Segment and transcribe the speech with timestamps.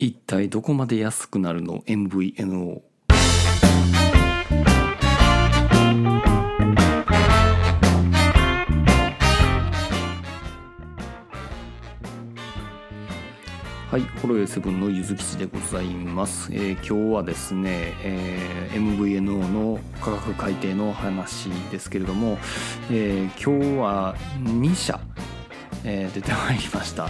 [0.00, 2.82] 一体どこまで安くなるの？MVNO
[13.90, 22.38] はい、ホロエセブンのゆずきちでございます、えー今日はですね、えー MVNO の価格改定の話ですけれども、
[22.88, 25.00] えー今日は2社、
[25.82, 27.08] えー出てまいりました、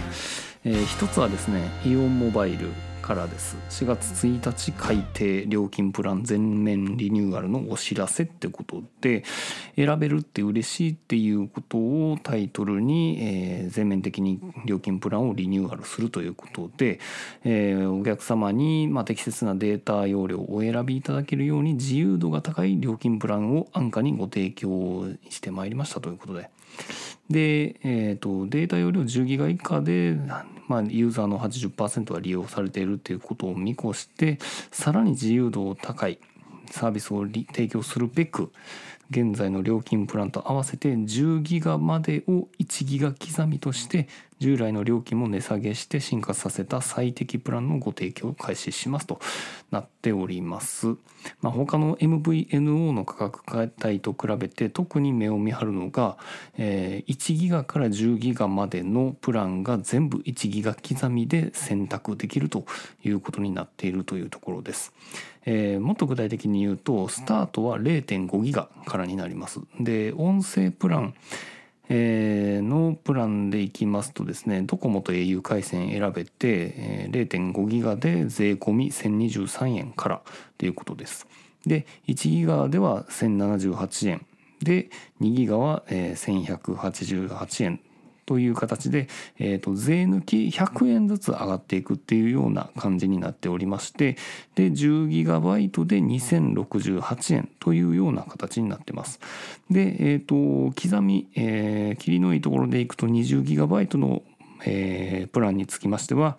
[0.65, 2.69] えー一つはですねイオンモバイル
[3.01, 9.23] からです4月1日改定料金プラン全面リニューアルのお知らせってことで
[9.77, 16.99] 選べるって嬉しいっていうことをタイトルに、えー全面的に料金プランをリニューアルするということで、
[17.43, 26.49] えーお客様に、まあ、適切なデータ容量をお選びいただけるように自由度が高い料金プランを安価にご提供してまいりましたということで。
[27.29, 30.17] で、えー、とデータ容量10ギガ以下で、
[30.67, 34.39] まあ、ユーザーの80%は利用されているということを見越して
[34.71, 36.19] さらに自由度高い
[36.71, 38.51] サービスを提供するべく
[39.11, 44.07] 現在の料金プランと合わせて10ギガまでを1ギガ刻みとして
[44.39, 49.19] 従来の料金も値下げして進化させた最適プランのご提供を開始しますと
[49.69, 50.95] なっております。
[51.41, 56.17] まあ、他の MVNO の価格帯と比べて特に目を見張るのが、
[56.57, 62.65] えー1ギガから10ギガまでのプランが全部1ギガ刻みで選択できると
[63.03, 64.93] いうことになっているというところです。
[65.45, 69.59] えーもっと具体的に言うとスタートは0.5ギガからになります。
[69.79, 71.13] で音声プラン
[71.89, 76.29] えーのプランでいきますとですねドコモと au 回線選べて、
[76.77, 80.21] えー0.5ギガで税込み1023円から
[80.57, 81.27] ということです。
[81.65, 84.25] で1ギガでは1078円
[84.61, 84.89] で
[85.21, 87.81] 2ギガは、えー1188円
[88.29, 89.07] という形で、
[89.39, 94.17] えー、と税抜き100円ずつ上がっていくっていうような感じになっておりまして
[94.53, 99.19] で 10GB で2068円というような形になってます。
[99.71, 104.21] で、えー、と刻み、えー、切りのいいところでいくと 20GB の
[104.63, 106.37] えープランにつきましては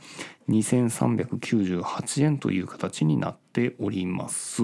[0.51, 4.63] 2398円という形になっております、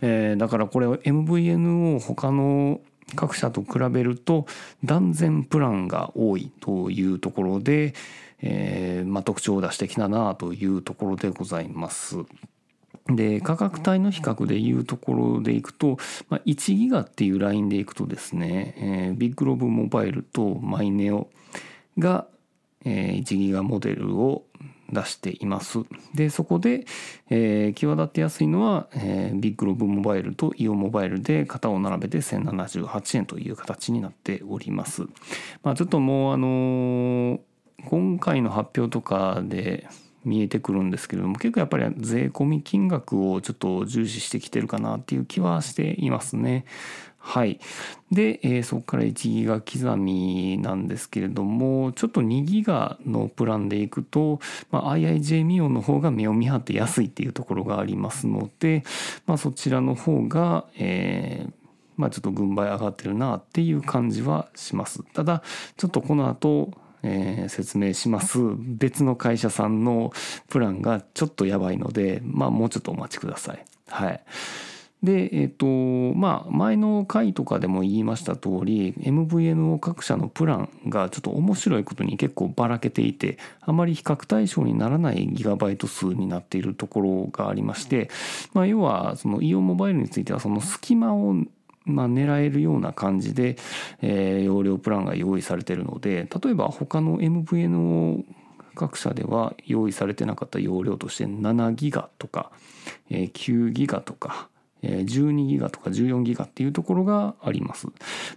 [0.00, 2.80] えーだからこれは MVN を他の
[3.14, 4.46] 各社と比べると
[4.84, 7.94] 断然プランが多いというところで、
[8.42, 12.16] えーまあ、特徴を出してきたなというところでございます。
[13.08, 15.96] で価格帯の比較でいうところでいくと、
[16.28, 21.28] まあ、1ギガっていうラインでいくとですね、えービッグロブモバイルとマイネオ
[21.98, 22.26] が、
[22.84, 24.44] えー1ギガモデルを
[24.92, 25.80] 出しています。
[26.14, 26.86] でそこで、
[27.30, 35.02] えー際立ってやすいのは、えービッグロブモバイルとイオンモバイルで型を並べて1078円という形になっております。
[35.62, 37.40] まあ、ちょっともうあのー
[37.84, 39.86] 今回の発表とかで
[40.26, 46.66] 見えてくるんですけれども結構やっぱり税込み金額をちょっと重視してきてるかなっていう気はしていますね。
[47.18, 47.58] はい、
[48.12, 54.38] で、えーそこから1ギガ刻みなんですけれどもちょっと2ギガのプランでいくと、
[54.70, 58.84] まあ、IIJ ミオンの方が目を見張って安いっていうところがありますので、
[59.26, 61.52] まあ、そちらの方が、えー
[61.96, 65.02] まあ、ちょっと軍配上がってるなっていう感じはします。
[65.02, 65.42] ただ
[65.76, 66.70] ちょっとこの後
[67.06, 70.12] えー説明します別の会社さんの
[70.48, 73.64] プランがちょっとやばいのでまあもうちょっとお待ちください。
[73.88, 74.20] はい
[75.02, 88.10] でえっ、とまあ前の回とかでも言いました通り MVNO 各社のプランがちょっと面白いことに結構ばらけていてあまり比較対象にならないギガバイト数になっているところがありまして、
[88.54, 91.36] まあ、要はそのイオンモバイルについてはその隙間を
[91.86, 93.56] まあ、狙えるような感じで、
[94.02, 98.22] えー容量プランが用意されてるので例えば他の MVNO
[98.74, 102.50] 各社では用意されてなかった容量として7ギガとか、
[103.08, 104.48] えー9ギガとか、
[104.82, 107.86] えー12ギガとか14ギガっていうところがあります。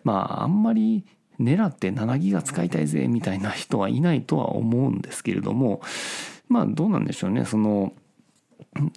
[0.04, 1.04] まああんまり
[1.40, 5.82] 狙って7ギガ使いたいぜみたいな人はいないとは思うんですけれども
[6.50, 7.94] まあどうなんでしょうねその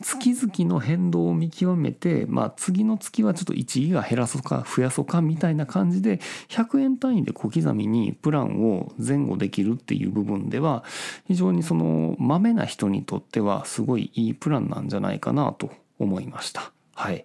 [0.02, 10.84] 月々の変動を見極めて、まあ、次の月はちょっと1ギガ減らそうか増やそうかみたいな感じで100円単位で小刻みにプランを前後できるっていう部分では
[11.26, 16.72] 非常にそのまめな人にとってはすごいいいプランなんじゃないかなと思いました。
[16.94, 17.24] はい、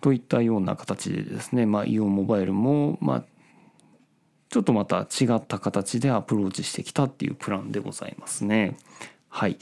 [0.00, 3.24] といったような形でですね、まあ、イオンモバイルも、まあ、
[4.50, 8.76] ちょっとまた違った形でアプローチしてきたっていうプランでございますね。
[9.28, 9.58] はい。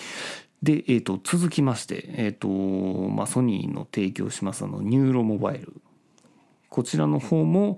[0.65, 5.75] で、えー、と続きまして、えーとまあ、ソニーの提供しますあの nuro モバイル。
[6.71, 7.77] こちらの方も、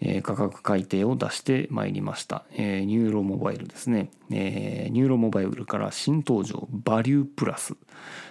[0.00, 7.74] えー、価格改定を出してまいりました、えー、 nuro モバイルですね、えー、 nuro モバイルから新登場バリュープラス、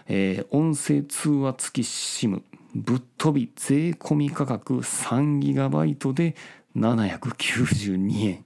[0.07, 2.43] えー、音声通話付き SIM
[2.75, 6.35] ぶっ飛び税込み価格 3GB で
[6.75, 8.45] 792円。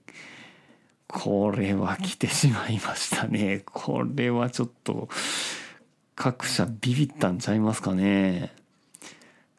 [1.12, 3.62] これは来てしまいましたね。
[3.66, 5.08] これはちょっと
[6.14, 8.54] 各社ビビったんちゃいますかね。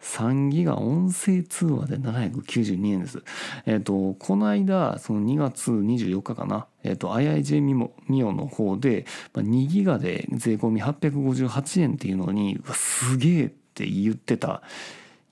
[0.02, 3.22] 3ギガ音声通話で792円です。
[3.66, 9.06] えっ、ー、と、この間、その2月24日かな、えっ、ー、と、IIJ ミモミオの方で、
[9.36, 14.64] 2ギガで税込み858円っていうのに、すげえって言ってた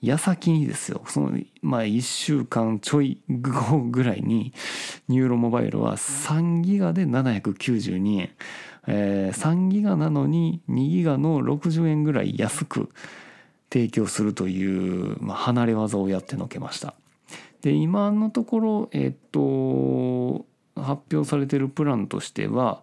[0.02, 4.52] 矢先にですよ、その、まあ1週間ちょい後ぐらいに、
[5.08, 8.30] ニューロモバイルは3ギガで792円。
[8.86, 12.88] えー、3ギガなのに2ギガの60円ぐらい安く、
[13.72, 16.94] 提供するという、まあ、離れ技をやってのけました。
[17.62, 22.82] で今のところ、えっと、発表されてるプランとしては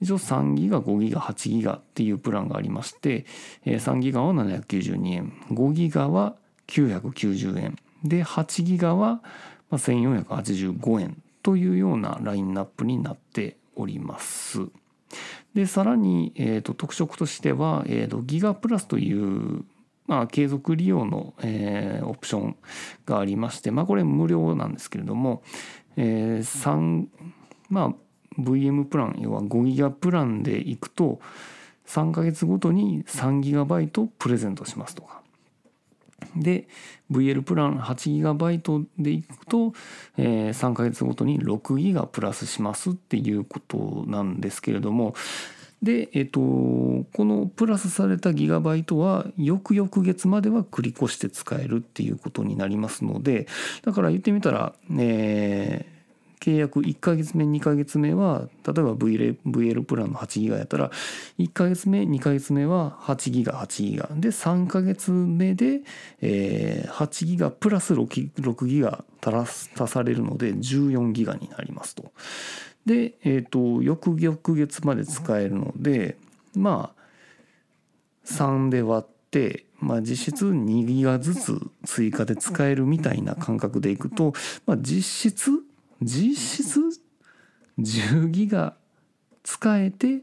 [0.00, 3.26] 一応3ギガ5ギガ8ギガっていうプランがありまして
[3.64, 6.36] 3ギガは792円5ギガは
[6.68, 9.22] 990円で8ギガは
[9.72, 14.60] 1485円というようなラインナップになっております。
[15.54, 19.64] でさらに、えーと、特色としては、えーとギガプラスという
[20.08, 22.56] まあ、継続利用の、えー、オプション
[23.04, 25.42] がありまして、まあ、これ無料なんですけれども、
[25.96, 27.06] えー、3
[27.68, 27.94] まあ
[28.38, 31.20] VM プラン要は5ギガプランでいくと
[31.86, 35.22] 3ヶ月ごとに3ギガバイトプレゼントしますとか。
[36.36, 36.66] で
[37.10, 39.72] VL プラン8ギガバイトでいくと、
[40.16, 45.14] えー、3ヶ月ごとに6ギガプラスしますっていうことなんですけれども。
[45.80, 53.46] で、えっと、このプラスされたギガバイトは翌々月までは繰り越して使えるっていうことになりますので
[53.82, 55.97] だから言ってみたら、えー、
[56.48, 60.90] 契約1ヶ月目2ヶ月目は例えば VL, VL プランの8ギガやったら
[61.38, 65.82] 1ヶ月目2ヶ月目は8ギガ8ギガで3ヶ月目で、
[66.22, 72.12] えー、8ギガプラス 6, 6ギガ足されるので14ギガになりますと。
[72.86, 76.16] で、えーと、翌々月まで使えるので
[76.54, 84.32] まあ3で割って、まあ、実質2ギガずつ追加で使えるみたいな感覚でいくと、
[84.64, 85.67] まあ、実質
[86.02, 86.80] 実質
[87.78, 88.74] 10ギガ
[89.42, 90.22] 使えて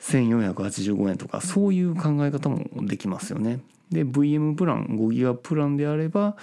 [0.00, 3.60] 1485円とかそういう考え方もできますよね。
[3.90, 6.36] で VM プラン5ギガプランであれば、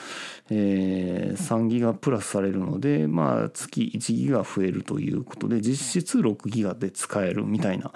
[0.51, 7.91] えー、3ギガプラスされるのでまあ月1ギガ増えるということで実質6ギガで使えるみたいな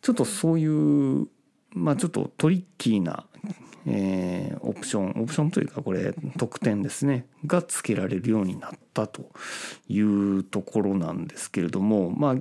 [0.00, 1.28] ちょっとそういう
[1.74, 3.26] まあちょっとトリッキーな
[3.86, 7.26] えー、オプションオプションというかこれ特典ですね。
[7.46, 9.30] が付けられるようになったと
[9.88, 12.34] いうところなんですけれどもまあ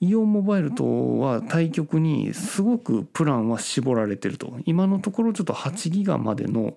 [0.00, 4.56] イオンモバイルとは対局にすごくプランは絞られてると。
[4.66, 6.74] 今のところちょっと8ギガまでの、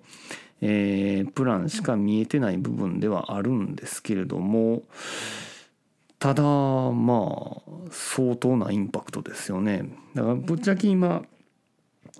[0.60, 4.82] えー、プランしか見えてない部分ではあるんですけれども
[6.18, 9.88] ただまあ相当なインパクトですよね。
[10.14, 11.22] だからぶっちゃけ今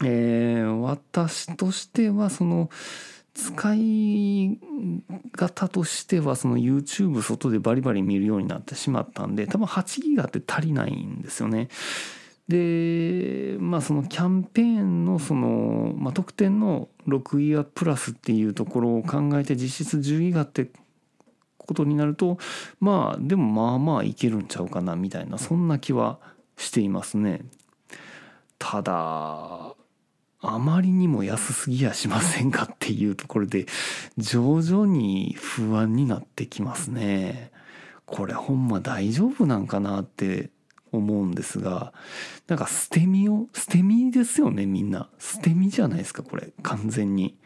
[0.04, 2.70] えー、私としてはその
[3.34, 4.58] 使い
[5.32, 11.68] 方としてはその YouTube 外でバリバリ見るようになってしまったんで多分8ギガって足りないんですよね。
[12.48, 20.70] でまあそのキャンペーンのその、まあ、特典の6ギガプラスっていうところを考えて実質10ギガって
[21.58, 22.38] ことになると
[22.80, 26.18] まあでもまあまあいけるんちゃうかなみたいなそんな気は
[26.56, 27.42] していますね。
[28.58, 29.74] ただ
[30.40, 33.66] あまりにも安すぎやしませんかっていうところで
[34.18, 37.50] 徐々に不安になってきますね。
[38.06, 40.50] これほんま大丈夫なんかなって
[40.92, 41.92] 思うんですが
[42.46, 47.36] なんか捨て身を捨て身ですよねみんな捨て身じゃないですかこれ完全に。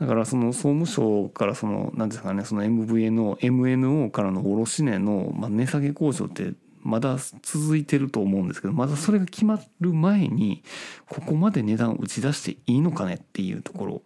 [0.00, 6.52] だからその総務省からその何ですかねその MVNO MNO からの卸値の値下げ交渉って
[6.84, 10.62] まだ続いてると思うんですけどまだそれが決まる前に
[11.08, 14.02] ここまで値段を打ち出していいのかねっていうところ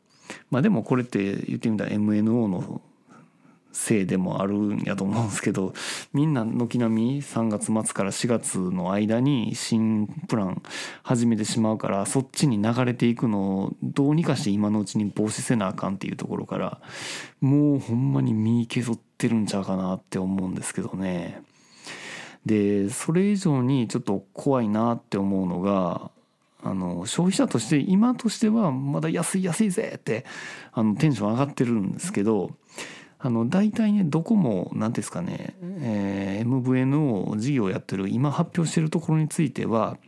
[0.50, 2.80] まあでもこれって言ってみたら MNO の
[3.72, 5.72] せいでもあるんやと思うんですけど
[6.12, 10.62] みんな軒並み3月末から4月の間に新プラン
[11.02, 16.80] 始めてしまうからそっちに流れていくのをどうにかして今のうちに防止せなあかんっていうところから
[17.40, 21.42] もうほんまに身削ってるんちゃうかなって思うんですけどね。
[22.48, 26.10] でそれ以上にちょっと怖いなって思うのが
[26.62, 30.24] あの消費者として今としてはまだ安い安いぜって
[30.72, 32.50] あのテンション上がってるんですけど
[33.18, 39.98] あの大体ねどこも何ですかね、えー、MVNO 事業をやってる今発表してるところについては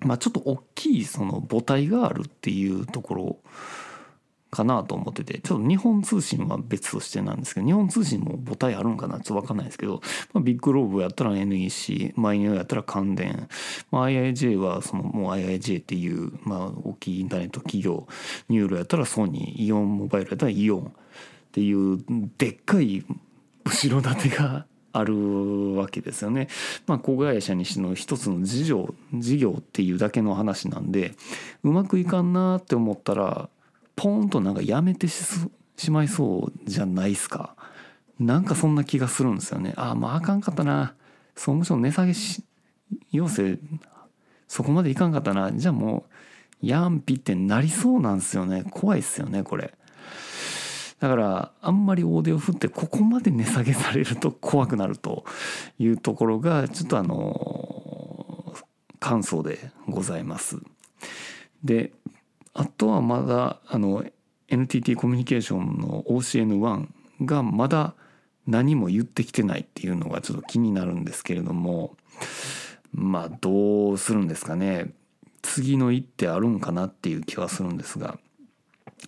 [0.00, 3.38] まあちょっと大きいその母体があるっていうところ
[4.50, 10.00] かなと思っててちょっと日本通信は別としてなんですけど日本通信も母体あるんかなちょっと分かんないですけど、
[10.32, 13.48] まあ、 BIGLOBE やったら NEC mineo やったら関電、
[13.90, 18.06] まあ、IIJ はそのもう IIJ っていう、まあ、大きいインターネット企業
[18.48, 20.90] nuro やったらソニーイオンモバイルやったらイオンっ
[21.52, 22.02] ていう
[22.38, 23.04] でっかい
[23.64, 26.48] 後ろ盾があるわけですよね。
[26.86, 31.14] まあ、子会社にしの一つの事業事業っていうだけの話なんで
[31.62, 33.48] うまくいかんなって思ったら
[33.98, 37.56] ポーンとなんかやめてしまいそうじゃないですか。
[38.20, 39.74] なんかそんな気がするんですよね。
[39.76, 40.94] ああまああかんかったな。
[41.34, 42.44] 総務省値下げし
[43.10, 43.58] 要請
[44.46, 45.50] そこまでいかんかったな。
[45.52, 46.06] じゃあも
[46.62, 48.64] うやんぴってなりそうなんですよね。
[48.70, 49.74] 怖いっすよねこれ。
[51.00, 55.24] だからあんまり大手を振ってここまで値下げされると怖くなると
[55.78, 58.54] いうところがちょっとあの
[59.00, 60.58] 感想でございます。
[61.62, 61.92] で
[62.58, 64.04] あとはまだあの
[64.48, 66.88] NTT コミュニケーションの OCN1
[67.24, 67.94] がまだ
[68.48, 71.96] 何も言ってきてないっていうのがちょっと気になるんですけれども
[72.92, 74.92] まあどうするんですかね。
[75.42, 78.18] 次の一手あるんかなっていう気はするんですが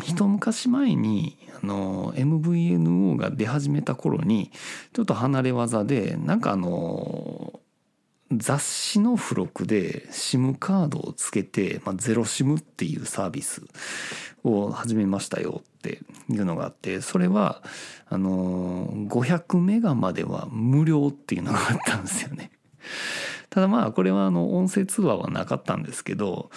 [0.05, 4.53] 一昔前にあの MVNO が出始めた頃に
[4.93, 7.59] ちょっと離れ技でなんかあの
[8.33, 13.63] 雑誌の付録で SIM カードをつけて、まあ、ゼロ SIM っていうサービス
[14.45, 17.63] を始めましたよっていうのがあってそれは
[18.09, 22.53] あの500メガまでは無料っていうのがあったんですよね。
[23.51, 26.51] ただまあこれはあの音声通話はなかったんですけど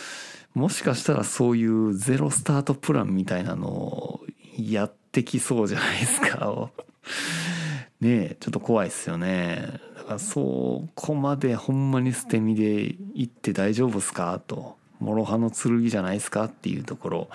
[0.53, 4.25] もしかしたらそういうゼロスタートプランみたいなのを
[4.55, 6.69] やってきそうじゃないですか。
[8.03, 9.79] ねちょっと怖いですよね。
[9.97, 12.83] だからそこまでほんまに捨て身で
[13.13, 14.39] 行って大丈夫っすか？
[14.45, 14.77] と。
[14.99, 16.45] 諸刃の剣じゃないですか？
[16.45, 17.29] っていうところ。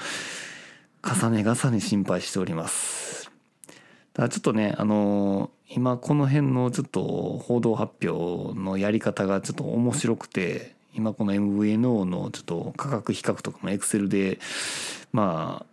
[1.03, 3.31] 重ね重ね心配しております。
[4.13, 7.03] だからちょっとねあの今この辺のちょっと
[7.39, 14.39] 報道発表のやり方がちょっと面白くて今この MVNO のちょっと価格比較とかもエクセルで
[15.13, 15.67] まあ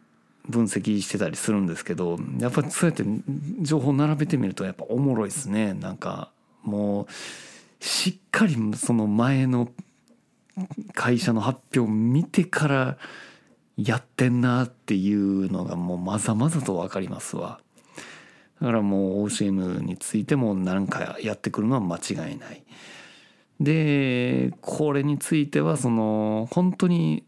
[0.48, 3.04] 分析してたりするんですけどやっぱりそうやって
[3.62, 5.74] 情報並べてみるとやっぱおもろいですね。
[5.74, 6.32] なんか
[6.64, 9.70] もうしっかりその前の
[10.94, 12.98] 会社の発表を見てから
[13.78, 17.60] やってんなっていうのがもうまざまざと分かりますわ。
[18.62, 22.64] だからもう OCN についても何かやってくるのは間違いない。
[23.60, 27.24] でこれについてはその本当に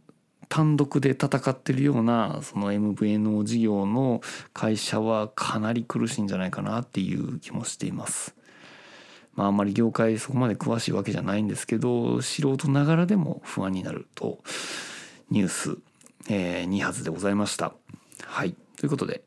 [0.50, 4.22] 単独で戦ってるようなその MVNO 事業の
[4.54, 8.36] 会社はかなり苦しいんじゃないかなっていう気もしています
[9.36, 14.40] まああんまり業界そこまで詳しいわけじゃないんですけど素人ながらでも不安になると
[15.30, 15.78] ニュース、
[16.30, 17.74] えー、2発でございました。
[18.24, 19.24] はいということで、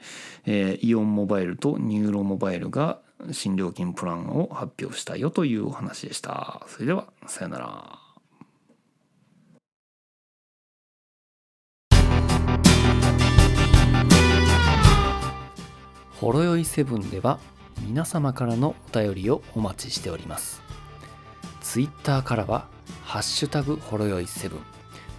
[0.46, 3.00] えー、イオンモバイルとニューロモバイルが
[3.32, 6.62] 新料金プランを発表したよというお話でした。
[6.68, 7.99] それではさよなら。
[16.20, 17.38] ほろよいセブンでは
[17.80, 20.60] 皆様からのお便りをお待ちしております。
[21.62, 22.66] ツイッターからは
[23.02, 24.52] 「ハッシュタグほろよい7」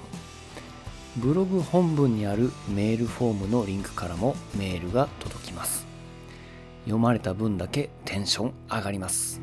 [1.18, 5.86] ブログ本文にあるメールフォームのリンクからもメールが届きます。
[6.84, 9.42] 読まれた分だけテンション上がります。